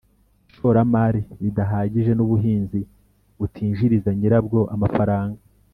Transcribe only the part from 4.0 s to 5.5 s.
nyirabwo amafaranga